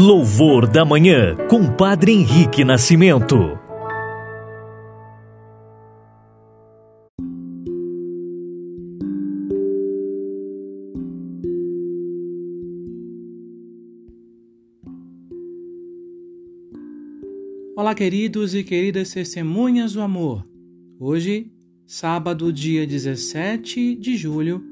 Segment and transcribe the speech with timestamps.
[0.00, 3.34] Louvor da Manhã, com Padre Henrique Nascimento.
[17.76, 20.46] Olá, queridos e queridas testemunhas do amor.
[21.00, 21.50] Hoje,
[21.84, 24.62] sábado, dia 17 de julho,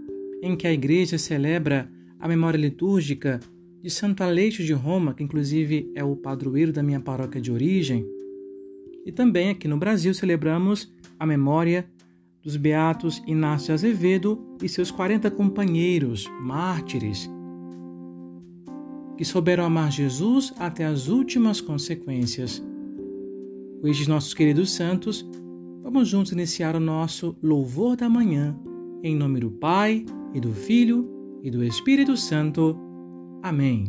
[0.41, 1.91] em que a igreja celebra
[2.21, 3.41] a memória litúrgica
[3.87, 8.05] de Santo Aleixo de Roma, que inclusive é o padroeiro da minha paróquia de origem.
[9.05, 11.87] E também aqui no Brasil celebramos a memória
[12.42, 17.30] dos beatos Inácio Azevedo e seus 40 companheiros mártires
[19.16, 22.61] que souberam amar Jesus até as últimas consequências.
[23.80, 25.25] Com estes nossos queridos santos,
[25.84, 28.59] vamos juntos iniciar o nosso louvor da manhã,
[29.05, 31.09] em nome do Pai, e do Filho,
[31.41, 32.86] e do Espírito Santo.
[33.48, 33.86] Amém.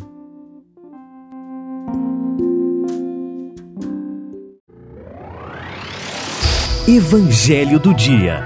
[6.87, 8.45] Evangelho do Dia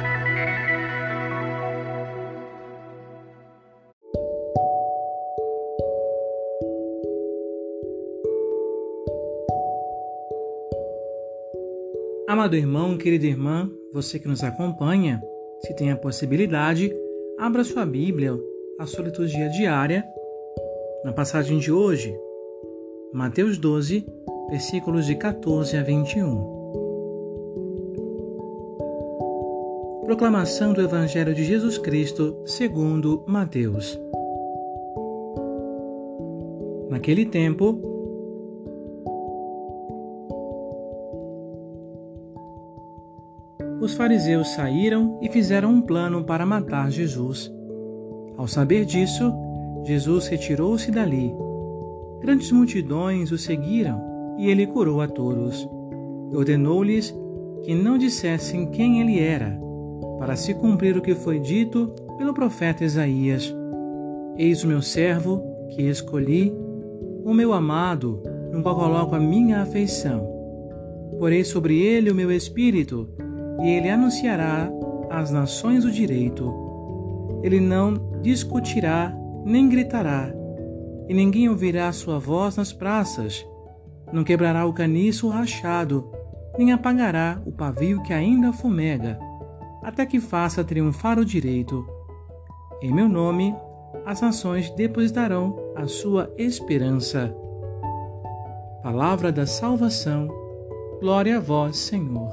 [12.25, 15.21] Amado irmão, querida irmã, você que nos acompanha,
[15.59, 16.89] se tem a possibilidade,
[17.37, 18.33] abra sua Bíblia,
[18.79, 20.05] a sua liturgia diária
[21.03, 22.15] na passagem de hoje,
[23.11, 24.05] Mateus 12,
[24.49, 26.61] versículos de 14 a 21.
[30.05, 33.99] Proclamação do Evangelho de Jesus Cristo segundo Mateus.
[36.87, 37.81] Naquele tempo,
[43.81, 47.51] os fariseus saíram e fizeram um plano para matar Jesus.
[48.37, 49.33] Ao saber disso,
[49.83, 51.33] Jesus retirou-se dali.
[52.19, 54.01] Grandes multidões o seguiram
[54.37, 55.67] e ele curou a todos.
[56.33, 57.13] Ordenou-lhes
[57.63, 59.59] que não dissessem quem ele era,
[60.17, 63.53] para se cumprir o que foi dito pelo profeta Isaías:
[64.37, 66.53] Eis o meu servo que escolhi,
[67.23, 68.21] o meu amado,
[68.51, 70.27] no qual coloco a minha afeição.
[71.19, 73.09] Porei sobre ele o meu espírito,
[73.61, 74.71] e ele anunciará
[75.09, 76.51] às nações o direito.
[77.43, 79.15] Ele não discutirá
[79.45, 80.33] nem gritará,
[81.07, 83.45] e ninguém ouvirá sua voz nas praças.
[84.11, 86.11] Não quebrará o caniço rachado,
[86.57, 89.19] nem apagará o pavio que ainda fumega,
[89.83, 91.85] até que faça triunfar o direito.
[92.81, 93.55] Em meu nome,
[94.05, 97.35] as nações depositarão a sua esperança.
[98.83, 100.27] Palavra da salvação,
[100.99, 102.31] glória a vós, Senhor.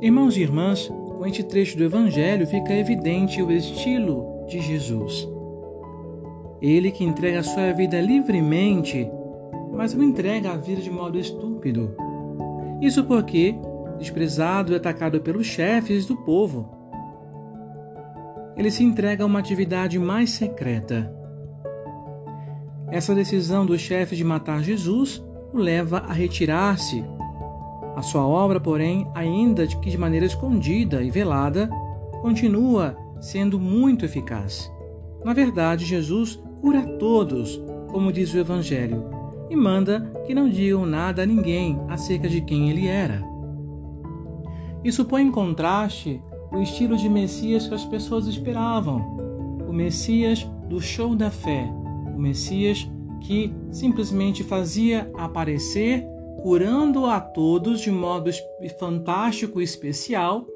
[0.00, 0.92] Irmãos e irmãs,
[1.24, 5.26] com este trecho do Evangelho fica evidente o estilo de Jesus.
[6.60, 9.10] Ele que entrega a sua vida livremente,
[9.72, 11.96] mas não entrega a vida de modo estúpido.
[12.78, 13.54] Isso porque,
[13.98, 16.68] desprezado e atacado pelos chefes do povo,
[18.54, 21.10] ele se entrega a uma atividade mais secreta.
[22.90, 25.24] Essa decisão do chefe de matar Jesus
[25.54, 27.02] o leva a retirar-se
[27.96, 31.68] a sua obra, porém, ainda que de maneira escondida e velada,
[32.20, 34.70] continua sendo muito eficaz.
[35.24, 39.04] Na verdade, Jesus cura todos, como diz o Evangelho,
[39.48, 43.22] e manda que não digam nada a ninguém acerca de quem ele era.
[44.82, 46.20] Isso põe em contraste
[46.52, 49.00] o estilo de Messias que as pessoas esperavam,
[49.68, 51.66] o Messias do show da fé,
[52.14, 52.88] o Messias
[53.20, 56.06] que simplesmente fazia aparecer
[56.44, 58.30] curando a todos de modo
[58.78, 60.46] fantástico e especial,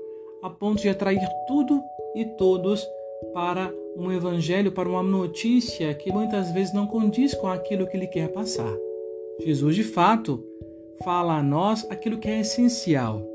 [0.43, 1.81] a ponto de atrair tudo
[2.15, 2.87] e todos
[3.33, 8.07] para um evangelho, para uma notícia que muitas vezes não condiz com aquilo que ele
[8.07, 8.71] quer passar.
[9.41, 10.45] Jesus, de fato,
[11.03, 13.27] fala a nós aquilo que é essencial.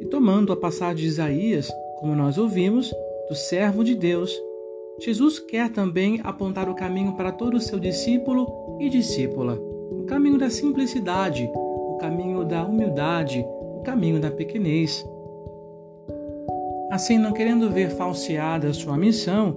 [0.00, 2.92] E tomando a passagem de Isaías, como nós ouvimos,
[3.28, 4.36] do servo de Deus,
[4.98, 10.38] Jesus quer também apontar o caminho para todo o seu discípulo e discípula o caminho
[10.38, 13.44] da simplicidade, o caminho da humildade,
[13.76, 15.06] o caminho da pequenez.
[16.90, 19.56] Assim, não querendo ver falseada sua missão,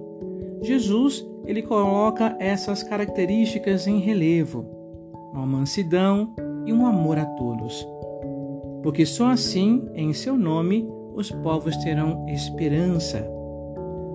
[0.61, 4.65] Jesus ele coloca essas características em relevo,
[5.33, 6.33] uma mansidão
[6.65, 7.87] e um amor a todos.
[8.81, 13.27] Porque só assim, em seu nome, os povos terão esperança.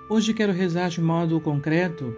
[0.09, 2.15] Hoje quero rezar de modo concreto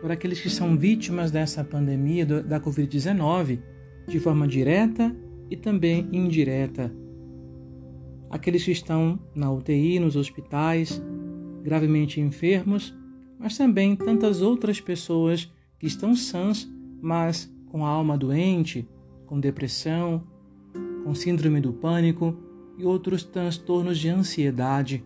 [0.00, 3.58] por aqueles que são vítimas dessa pandemia da Covid-19,
[4.06, 5.14] de forma direta
[5.50, 6.92] e também indireta.
[8.30, 11.02] Aqueles que estão na UTI, nos hospitais,
[11.62, 12.94] gravemente enfermos,
[13.38, 16.68] mas também tantas outras pessoas que estão sãs,
[17.00, 18.88] mas com a alma doente,
[19.26, 20.22] com depressão,
[21.04, 22.36] com síndrome do pânico
[22.78, 25.04] e outros transtornos de ansiedade,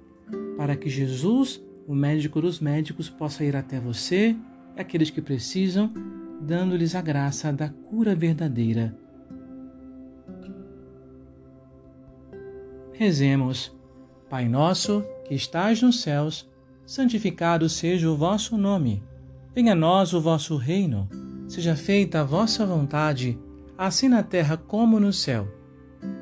[0.56, 4.36] para que Jesus, o médico dos médicos, possa ir até você
[4.76, 5.92] e aqueles que precisam,
[6.40, 8.96] dando-lhes a graça da cura verdadeira.
[12.92, 13.74] Rezemos.
[14.28, 16.50] Pai nosso, que estais nos céus,
[16.84, 19.02] santificado seja o vosso nome.
[19.54, 21.08] Venha a nós o vosso reino.
[21.46, 23.38] Seja feita a vossa vontade,
[23.76, 25.46] assim na terra como no céu.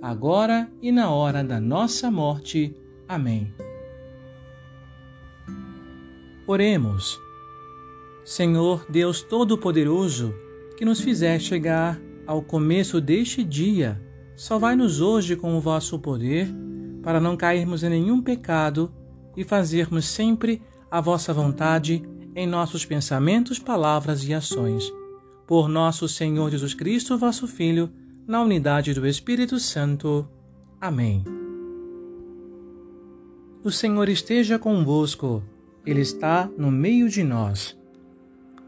[0.00, 2.74] agora e na hora da nossa morte.
[3.08, 3.52] Amém.
[6.46, 7.18] Oremos.
[8.24, 10.34] Senhor Deus Todo-Poderoso,
[10.76, 14.00] que nos fizeste chegar ao começo deste dia,
[14.36, 16.48] salvai-nos hoje com o vosso poder,
[17.02, 18.92] para não cairmos em nenhum pecado
[19.36, 22.02] e fazermos sempre a vossa vontade
[22.34, 24.92] em nossos pensamentos, palavras e ações.
[25.46, 27.90] Por nosso Senhor Jesus Cristo, vosso Filho,
[28.30, 30.24] na unidade do Espírito Santo.
[30.80, 31.24] Amém.
[33.64, 35.42] O Senhor esteja convosco,
[35.84, 37.76] Ele está no meio de nós.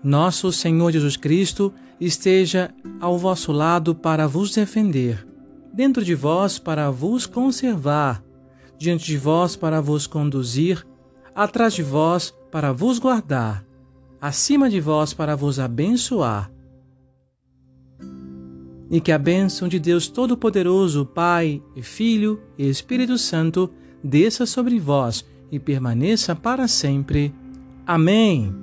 [0.02, 5.24] Nosso Senhor Jesus Cristo esteja ao vosso lado para vos defender,
[5.72, 8.20] dentro de vós para vos conservar,
[8.76, 10.84] diante de vós para vos conduzir,
[11.36, 13.64] atrás de vós para vos guardar,
[14.20, 16.51] acima de vós para vos abençoar
[18.92, 23.70] e que a bênção de Deus Todo-Poderoso, Pai, e Filho e Espírito Santo
[24.04, 27.34] desça sobre vós e permaneça para sempre.
[27.86, 28.54] Amém.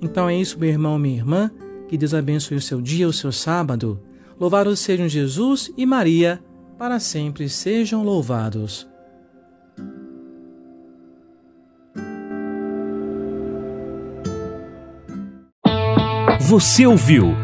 [0.00, 1.50] Então é isso, meu irmão, minha irmã.
[1.88, 4.00] Que Deus abençoe o seu dia, o seu sábado.
[4.40, 6.42] Louvados sejam Jesus e Maria,
[6.78, 8.88] para sempre sejam louvados.
[16.40, 17.43] Você ouviu